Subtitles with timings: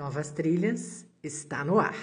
[0.00, 1.94] Novas Trilhas está no ar.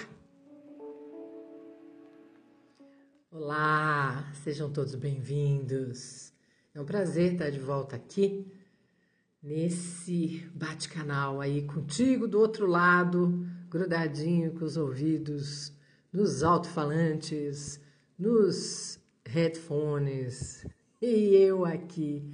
[3.28, 6.32] Olá, sejam todos bem-vindos.
[6.72, 8.46] É um prazer estar de volta aqui
[9.42, 15.72] nesse bate-canal aí contigo do outro lado, grudadinho com os ouvidos
[16.12, 17.80] nos alto-falantes,
[18.16, 20.64] nos headphones
[21.02, 22.32] e eu aqui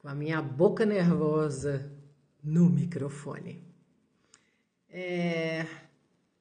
[0.00, 1.92] com a minha boca nervosa
[2.42, 3.63] no microfone.
[4.96, 5.66] É,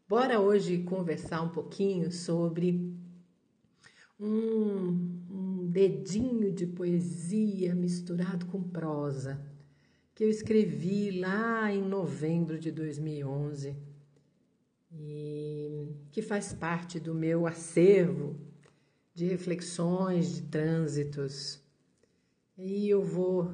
[0.07, 2.95] bora hoje conversar um pouquinho sobre
[4.19, 4.89] um,
[5.27, 9.43] um dedinho de poesia misturado com prosa
[10.13, 13.75] que eu escrevi lá em novembro de 2011
[14.91, 18.35] e que faz parte do meu acervo
[19.15, 21.59] de reflexões, de trânsitos.
[22.55, 23.51] E eu vou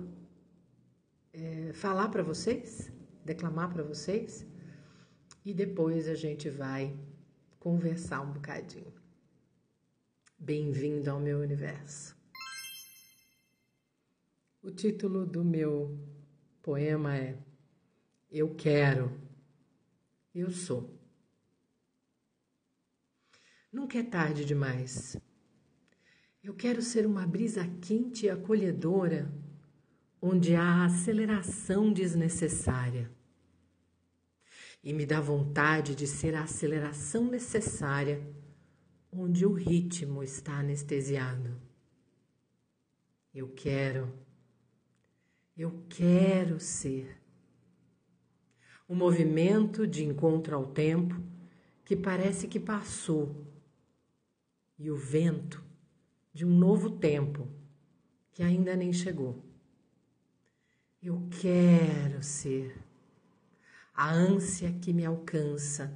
[1.31, 2.91] é, falar para vocês,
[3.23, 4.45] declamar para vocês,
[5.49, 6.95] e depois a gente vai
[7.59, 8.94] conversar um bocadinho.
[10.38, 12.16] Bem-vindo ao meu universo.
[14.61, 15.97] O título do meu
[16.61, 17.36] poema é
[18.31, 19.20] Eu Quero,
[20.36, 20.95] Eu Sou.
[23.73, 25.17] Nunca é tarde demais.
[26.44, 29.33] Eu quero ser uma brisa quente e acolhedora,
[30.22, 33.09] onde há aceleração desnecessária.
[34.83, 38.22] E me dá vontade de ser a aceleração necessária,
[39.11, 41.59] onde o ritmo está anestesiado.
[43.33, 44.11] Eu quero,
[45.58, 47.17] eu quero ser.
[48.88, 51.21] O movimento de encontro ao tempo
[51.86, 53.45] que parece que passou
[54.77, 55.64] e o vento
[56.33, 57.47] de um novo tempo
[58.31, 59.43] que ainda nem chegou.
[61.02, 62.89] Eu quero ser
[64.00, 65.94] a ânsia que me alcança,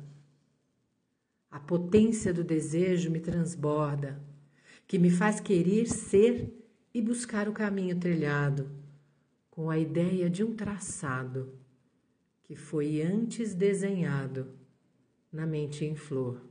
[1.50, 4.22] a potência do desejo me transborda,
[4.86, 6.54] que me faz querer ser
[6.94, 8.70] e buscar o caminho trilhado,
[9.50, 11.58] com a ideia de um traçado
[12.44, 14.54] que foi antes desenhado
[15.32, 16.42] na mente em flor.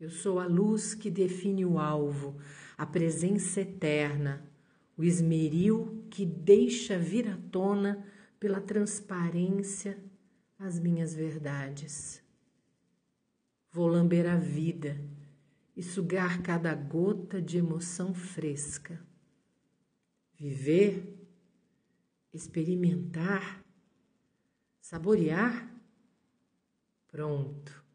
[0.00, 2.36] Eu sou a luz que define o alvo,
[2.76, 4.50] a presença eterna,
[4.98, 8.04] o esmeril que deixa vir à tona
[8.38, 9.98] pela transparência
[10.58, 12.22] as minhas verdades.
[13.70, 15.00] Vou lamber a vida
[15.76, 19.04] e sugar cada gota de emoção fresca.
[20.34, 21.18] Viver,
[22.32, 23.64] experimentar,
[24.80, 25.70] saborear.
[27.08, 27.86] Pronto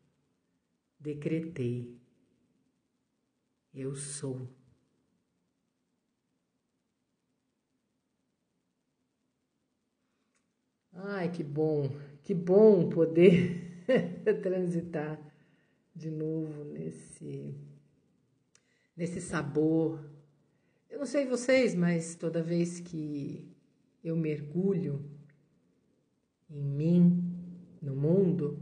[1.02, 2.00] decretei:
[3.74, 4.48] Eu sou.
[11.04, 11.90] Ai, que bom,
[12.22, 13.84] que bom poder
[14.44, 15.20] transitar
[15.96, 17.56] de novo nesse
[18.96, 20.00] nesse sabor.
[20.88, 23.52] Eu não sei vocês, mas toda vez que
[24.04, 25.04] eu mergulho
[26.48, 27.34] em mim,
[27.82, 28.60] no mundo,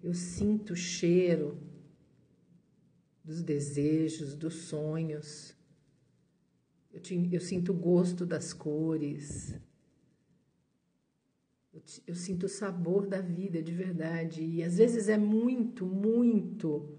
[0.00, 1.58] eu sinto o cheiro
[3.24, 5.56] dos desejos, dos sonhos.
[6.92, 9.58] Eu, te, eu sinto o gosto das cores.
[11.78, 14.42] Eu, eu sinto o sabor da vida de verdade.
[14.42, 16.98] E às vezes é muito, muito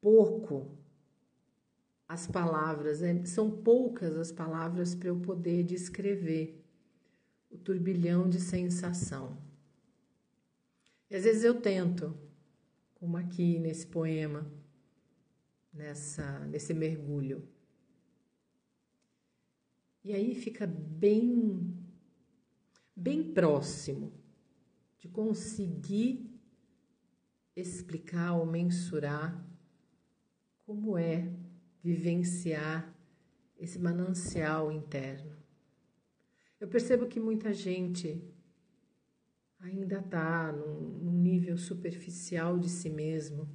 [0.00, 0.76] pouco
[2.06, 6.64] as palavras, é, são poucas as palavras para eu poder descrever
[7.50, 9.36] o turbilhão de sensação.
[11.10, 12.16] E às vezes eu tento,
[12.94, 14.50] como aqui nesse poema,
[15.72, 17.46] nessa, nesse mergulho.
[20.02, 21.77] E aí fica bem,
[22.98, 24.12] bem próximo
[24.98, 26.28] de conseguir
[27.54, 29.46] explicar ou mensurar
[30.66, 31.32] como é
[31.82, 32.92] vivenciar
[33.56, 35.36] esse manancial interno.
[36.60, 38.20] Eu percebo que muita gente
[39.60, 43.48] ainda está num, nível superficial de si mesmo,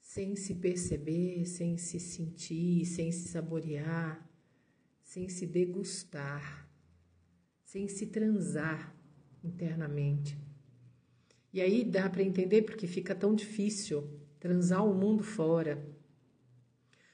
[0.00, 4.28] sem se perceber, sem se sentir, sem se saborear,
[5.02, 6.63] sem se degustar,
[7.74, 8.94] sem se transar
[9.42, 10.38] internamente.
[11.52, 15.84] E aí dá para entender porque fica tão difícil transar o mundo fora,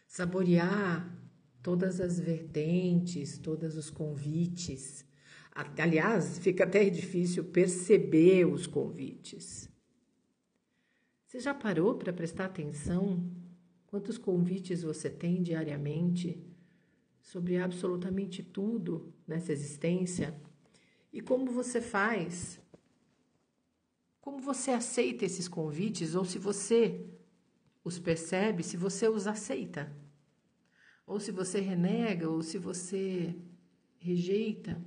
[0.07, 1.19] saborear
[1.62, 5.09] todas as vertentes, todos os convites
[5.79, 9.69] Aliás, fica até difícil perceber os convites.
[11.27, 13.29] Você já parou para prestar atenção
[13.89, 16.41] quantos convites você tem diariamente
[17.21, 20.35] sobre absolutamente tudo nessa existência?
[21.12, 22.61] E como você faz
[24.21, 27.05] como você aceita esses convites ou se você
[27.83, 29.91] os percebe, se você os aceita.
[31.07, 33.35] Ou se você renega, ou se você
[33.99, 34.81] rejeita.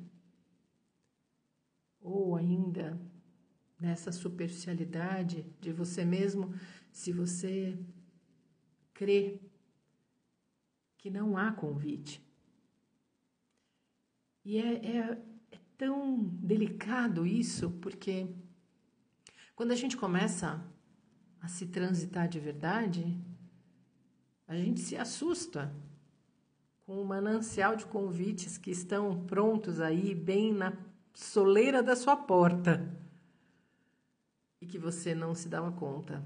[1.99, 2.99] Ou ainda
[3.79, 6.53] nessa superficialidade de você mesmo,
[6.91, 7.77] se você
[8.93, 9.41] crê
[10.97, 12.23] que não há convite.
[14.45, 15.21] E é, é,
[15.83, 18.33] tão delicado isso, porque
[19.53, 20.65] quando a gente começa
[21.41, 23.19] a se transitar de verdade,
[24.47, 25.75] a gente se assusta
[26.85, 30.71] com o manancial de convites que estão prontos aí, bem na
[31.13, 32.89] soleira da sua porta,
[34.61, 36.23] e que você não se dava conta.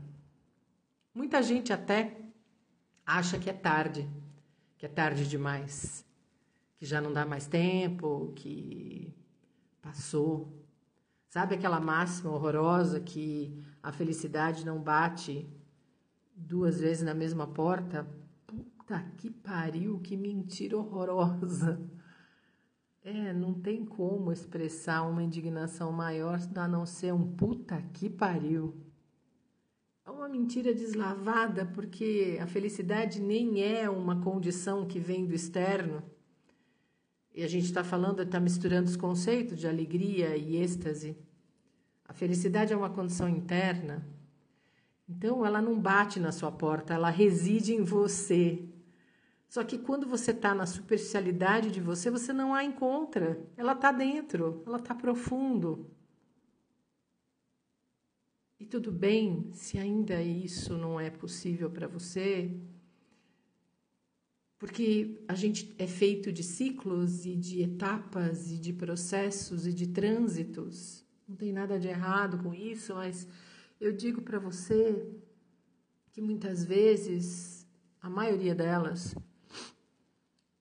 [1.15, 2.15] Muita gente até
[3.04, 4.07] acha que é tarde,
[4.77, 6.06] que é tarde demais,
[6.75, 9.18] que já não dá mais tempo, que
[9.87, 10.53] passou.
[11.29, 15.47] Sabe aquela máxima horrorosa que a felicidade não bate
[16.35, 18.05] duas vezes na mesma porta?
[18.45, 21.79] Puta que pariu, que mentira horrorosa.
[23.03, 28.75] É, não tem como expressar uma indignação maior a não ser um puta que pariu.
[30.05, 36.03] É uma mentira deslavada, porque a felicidade nem é uma condição que vem do externo.
[37.37, 41.15] E a gente está falando, está misturando os conceitos de alegria e êxtase.
[42.03, 44.03] A felicidade é uma condição interna.
[45.07, 48.67] Então, ela não bate na sua porta, ela reside em você.
[49.47, 53.39] Só que quando você está na superficialidade de você, você não a encontra.
[53.55, 55.91] Ela está dentro, ela está profundo.
[58.59, 62.59] E tudo bem se ainda isso não é possível para você,
[64.59, 69.88] porque a gente é feito de ciclos e de etapas e de processos e de
[69.88, 71.06] trânsitos.
[71.27, 73.27] Não tem nada de errado com isso, mas
[73.80, 75.07] eu digo para você
[76.12, 77.68] que muitas vezes,
[78.01, 79.15] a maioria delas,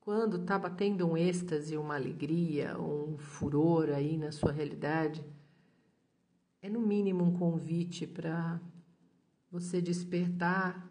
[0.00, 5.24] quando está batendo um êxtase, uma alegria, um furor aí na sua realidade,
[6.60, 8.60] é no mínimo um convite para
[9.50, 10.86] você despertar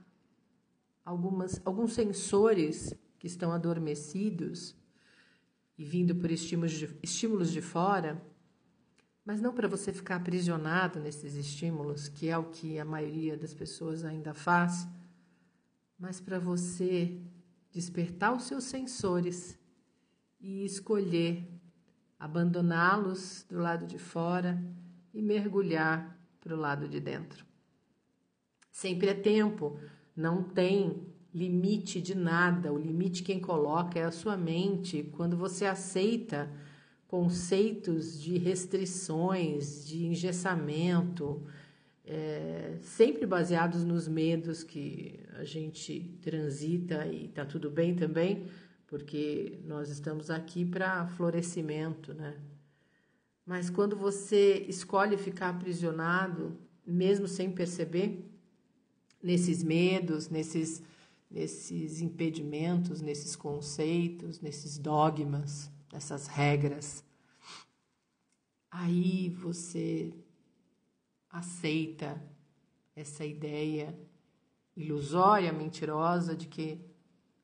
[1.06, 4.76] algumas, alguns sensores que estão adormecidos
[5.78, 8.22] e vindo por estímulos de, estímulos de fora,
[9.24, 13.54] mas não para você ficar aprisionado nesses estímulos, que é o que a maioria das
[13.54, 14.88] pessoas ainda faz,
[15.98, 17.22] mas para você
[17.72, 19.60] despertar os seus sensores
[20.40, 21.48] e escolher
[22.20, 24.62] abandoná-los do lado de fora
[25.14, 27.46] e mergulhar para o lado de dentro.
[28.72, 29.80] Sempre é tempo,
[30.16, 31.02] não tem
[31.34, 32.72] limite de nada.
[32.72, 35.04] O limite quem coloca é a sua mente.
[35.12, 36.50] Quando você aceita
[37.08, 41.44] conceitos de restrições, de engessamento,
[42.06, 48.46] é, sempre baseados nos medos que a gente transita e tá tudo bem também,
[48.88, 52.38] porque nós estamos aqui para florescimento, né?
[53.46, 58.35] Mas quando você escolhe ficar aprisionado, mesmo sem perceber,
[59.26, 60.84] nesses medos, nesses,
[61.32, 67.04] nesses impedimentos, nesses conceitos, nesses dogmas, nessas regras,
[68.70, 70.14] aí você
[71.28, 72.22] aceita
[72.96, 73.98] essa ideia
[74.76, 76.80] ilusória, mentirosa de que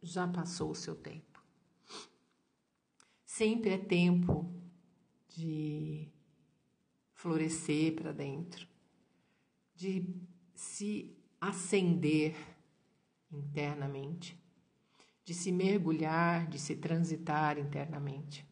[0.04, 1.44] já passou o seu tempo.
[3.26, 4.54] Sempre é tempo
[5.30, 6.08] de
[7.16, 8.68] florescer para dentro,
[9.76, 10.06] de
[10.54, 12.36] se acender
[13.32, 14.40] internamente,
[15.26, 18.48] de se mergulhar, de se transitar internamente.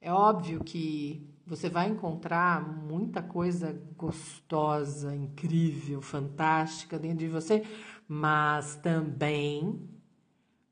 [0.00, 7.64] É óbvio que você vai encontrar muita coisa gostosa, incrível, fantástica dentro de você,
[8.06, 9.88] mas também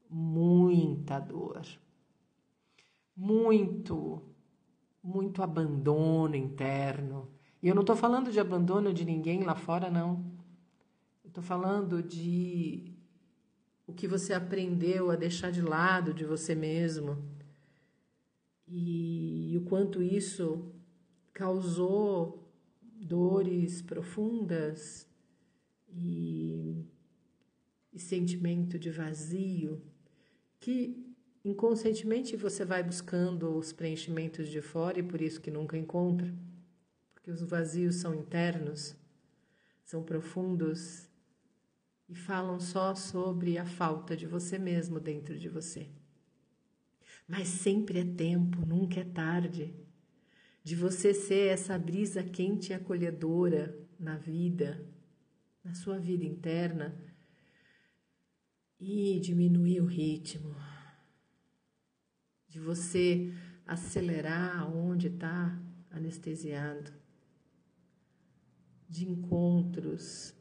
[0.08, 1.66] muita dor,
[3.16, 4.22] muito
[5.04, 7.28] muito abandono interno.
[7.62, 10.33] E eu não estou falando de abandono de ninguém lá fora, não.
[11.34, 12.92] Estou falando de
[13.88, 17.28] o que você aprendeu a deixar de lado de você mesmo.
[18.68, 20.72] E, e o quanto isso
[21.32, 22.48] causou
[22.80, 25.08] dores profundas
[25.88, 26.86] e,
[27.92, 29.82] e sentimento de vazio
[30.60, 31.04] que
[31.44, 36.32] inconscientemente você vai buscando os preenchimentos de fora e por isso que nunca encontra,
[37.12, 38.94] porque os vazios são internos,
[39.84, 41.12] são profundos
[42.08, 45.88] e falam só sobre a falta de você mesmo dentro de você.
[47.26, 49.74] Mas sempre é tempo, nunca é tarde.
[50.62, 54.82] de você ser essa brisa quente e acolhedora na vida,
[55.62, 56.98] na sua vida interna
[58.80, 60.56] e diminuir o ritmo,
[62.48, 63.30] de você
[63.66, 66.90] acelerar onde está anestesiado,
[68.88, 70.33] de encontros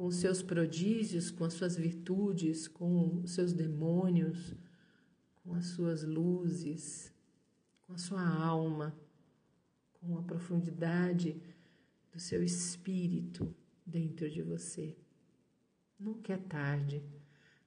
[0.00, 4.54] com seus prodígios, com as suas virtudes, com os seus demônios,
[5.44, 7.12] com as suas luzes,
[7.82, 8.96] com a sua alma,
[9.92, 11.38] com a profundidade
[12.10, 13.54] do seu espírito
[13.84, 14.96] dentro de você.
[15.98, 17.04] Nunca é tarde.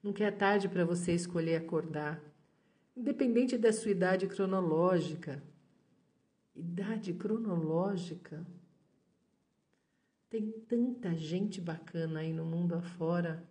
[0.01, 2.19] Nunca é tarde para você escolher acordar,
[2.97, 5.43] independente da sua idade cronológica.
[6.55, 8.43] Idade cronológica
[10.33, 13.47] tem tanta gente bacana aí no mundo afora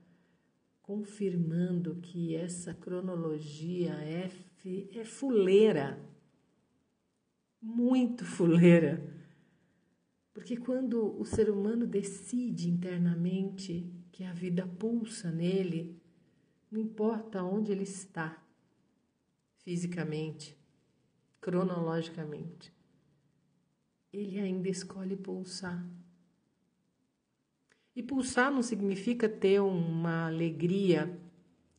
[0.83, 4.29] confirmando que essa cronologia é,
[4.93, 6.05] é fuleira,
[7.63, 9.01] muito fuleira.
[10.35, 16.03] Porque quando o ser humano decide internamente que a vida pulsa nele,
[16.69, 18.45] não importa onde ele está,
[19.59, 20.59] fisicamente,
[21.41, 22.73] cronologicamente,
[24.13, 25.89] ele ainda escolhe pulsar.
[27.95, 31.21] E pulsar não significa ter uma alegria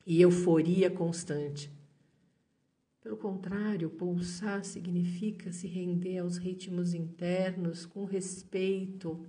[0.06, 1.72] e euforia constante.
[3.02, 9.26] Pelo contrário, pulsar significa se render aos ritmos internos com respeito,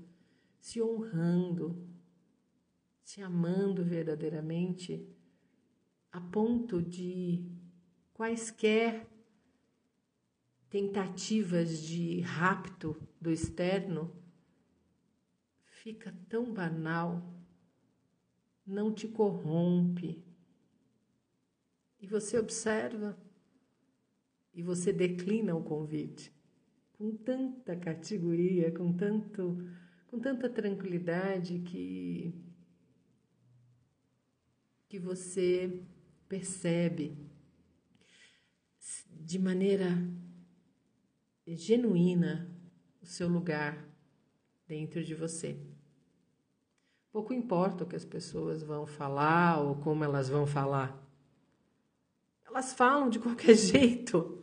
[0.60, 1.76] se honrando,
[3.02, 5.04] se amando verdadeiramente,
[6.12, 7.44] a ponto de
[8.12, 9.08] quaisquer
[10.70, 14.12] tentativas de rapto do externo
[15.84, 17.22] fica tão banal,
[18.66, 20.24] não te corrompe.
[22.00, 23.16] E você observa
[24.54, 26.32] e você declina o convite
[26.94, 29.58] com tanta categoria, com tanto
[30.06, 32.34] com tanta tranquilidade que
[34.88, 35.82] que você
[36.28, 37.18] percebe
[39.10, 39.88] de maneira
[41.46, 42.50] genuína
[43.02, 43.93] o seu lugar
[44.66, 45.56] dentro de você.
[47.12, 51.00] Pouco importa o que as pessoas vão falar ou como elas vão falar.
[52.47, 54.42] Elas falam de qualquer jeito.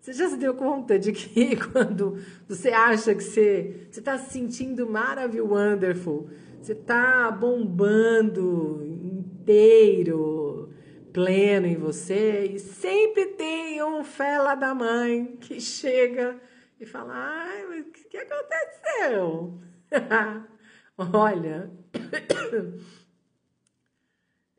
[0.00, 4.88] Você já se deu conta de que quando você acha que você está se sentindo
[4.88, 10.70] maravilhoso, wonderful, você está bombando inteiro,
[11.12, 16.40] pleno em você, e sempre tem um fela da mãe que chega
[16.78, 19.60] e fala: ai, mas o que aconteceu?
[21.12, 21.70] Olha,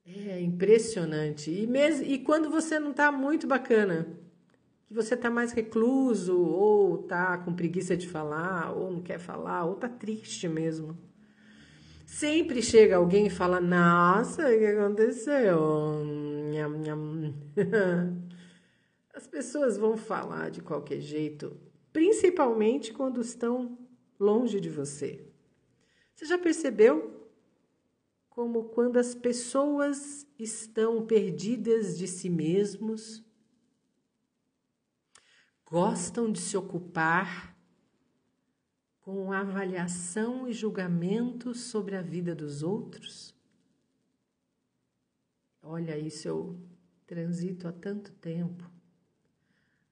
[0.05, 1.51] é impressionante.
[1.51, 4.07] E, mesmo, e quando você não está muito bacana,
[4.88, 9.65] que você está mais recluso, ou está com preguiça de falar, ou não quer falar,
[9.65, 10.97] ou está triste mesmo.
[12.05, 16.05] Sempre chega alguém e fala: Nossa, o que aconteceu?
[19.13, 21.57] As pessoas vão falar de qualquer jeito,
[21.98, 23.75] principalmente quando estão
[24.20, 25.27] longe de você.
[26.13, 27.27] Você já percebeu
[28.30, 33.25] como quando as pessoas estão perdidas de si mesmos,
[35.66, 37.58] gostam de se ocupar
[39.01, 43.36] com avaliação e julgamento sobre a vida dos outros?
[45.63, 46.62] Olha, isso eu
[47.08, 48.70] transito há tanto tempo.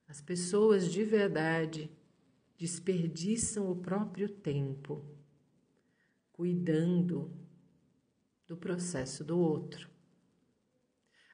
[0.08, 1.90] As pessoas de verdade
[2.58, 5.06] desperdiçam o próprio tempo
[6.32, 7.32] cuidando
[8.48, 9.90] do processo do outro.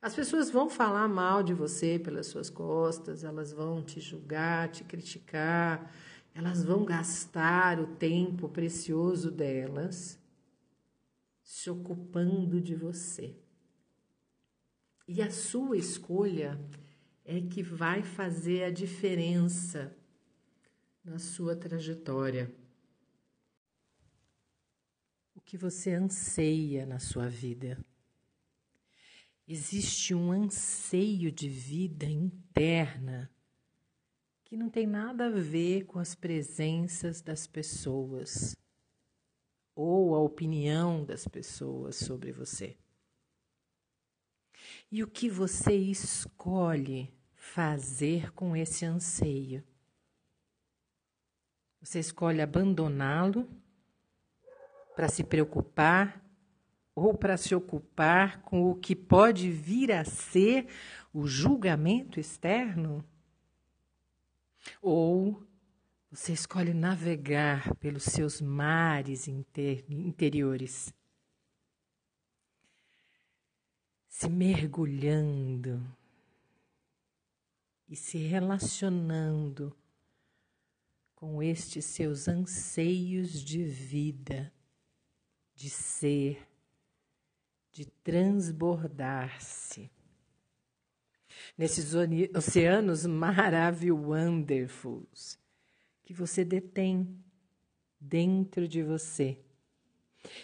[0.02, 4.84] As pessoas vão falar mal de você pelas suas costas, elas vão te julgar, te
[4.84, 5.94] criticar,
[6.34, 10.20] elas vão gastar o tempo precioso delas
[11.44, 13.36] se ocupando de você.
[15.08, 16.60] E a sua escolha
[17.26, 19.96] é que vai fazer a diferença
[21.04, 22.54] na sua trajetória
[25.36, 27.84] o que você anseia na sua vida.
[29.48, 33.30] Existe um anseio de vida interna
[34.44, 38.56] que não tem nada a ver com as presenças das pessoas
[39.74, 42.78] ou a opinião das pessoas sobre você.
[44.92, 49.64] E o que você escolhe fazer com esse anseio?
[51.82, 53.50] Você escolhe abandoná-lo
[54.96, 56.24] para se preocupar
[56.94, 60.68] ou para se ocupar com o que pode vir a ser
[61.12, 63.04] o julgamento externo?
[64.80, 65.44] Ou
[66.12, 70.94] Você escolhe navegar pelos seus mares inter interiores,
[74.10, 75.82] se mergulhando
[77.88, 79.74] e se relacionando
[81.22, 84.52] com estes seus anseios de vida,
[85.54, 86.46] de ser,
[87.72, 89.90] de transbordar-se.
[91.56, 91.94] Nesses
[92.36, 95.40] oceanos maravilhosos
[96.04, 97.16] que você detém
[98.00, 99.38] dentro de você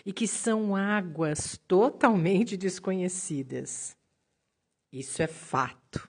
[0.05, 3.97] e que são águas totalmente desconhecidas.
[4.91, 6.07] Isso é fato.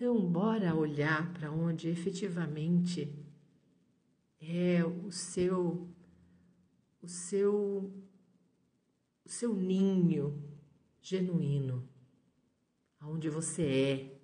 [0.00, 3.14] Então, bora olhar para onde efetivamente
[4.40, 5.86] é o seu
[7.02, 7.92] o seu
[9.22, 10.42] o seu ninho
[11.02, 11.86] genuíno,
[12.98, 14.20] aonde você é,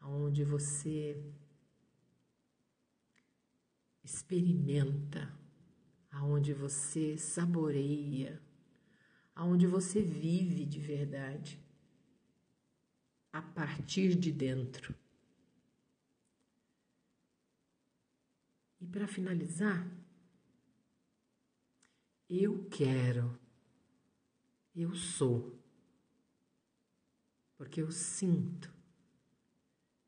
[0.00, 1.18] aonde você
[4.04, 5.34] experimenta,
[6.10, 8.38] aonde você saboreia,
[9.34, 11.58] aonde você vive de verdade,
[13.32, 14.94] a partir de dentro.
[18.80, 19.90] E para finalizar,
[22.28, 23.38] eu quero,
[24.74, 25.58] eu sou,
[27.56, 28.72] porque eu sinto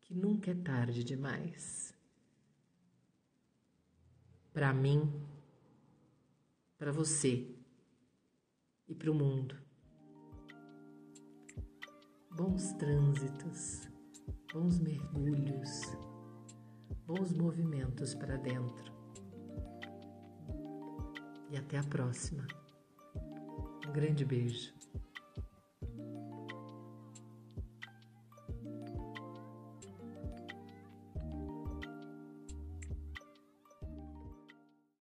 [0.01, 1.91] que nunca é tarde demais
[4.53, 5.11] para mim,
[6.77, 7.49] para você
[8.89, 9.70] e para o mundo.
[12.37, 13.89] Bons trânsitos,
[14.53, 15.83] bons mergulhos,
[17.05, 18.93] bons movimentos para dentro.
[21.51, 22.47] E até a próxima.
[23.87, 24.80] Um grande beijo.